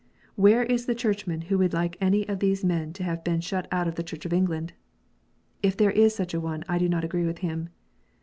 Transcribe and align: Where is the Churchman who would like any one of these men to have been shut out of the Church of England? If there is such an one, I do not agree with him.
Where 0.33 0.63
is 0.63 0.87
the 0.87 0.95
Churchman 0.95 1.41
who 1.41 1.59
would 1.59 1.73
like 1.73 1.95
any 2.01 2.21
one 2.21 2.29
of 2.31 2.39
these 2.39 2.65
men 2.65 2.91
to 2.93 3.03
have 3.03 3.23
been 3.23 3.39
shut 3.39 3.67
out 3.71 3.87
of 3.87 3.93
the 3.93 4.01
Church 4.03 4.25
of 4.25 4.33
England? 4.33 4.73
If 5.61 5.77
there 5.77 5.91
is 5.91 6.15
such 6.15 6.33
an 6.33 6.41
one, 6.41 6.63
I 6.67 6.79
do 6.79 6.89
not 6.89 7.03
agree 7.03 7.27
with 7.27 7.37
him. 7.45 7.69